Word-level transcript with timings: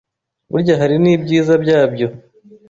burya 0.51 0.75
hari 0.81 0.95
n’ibyiza 1.03 1.53
byabyo. 1.63 2.07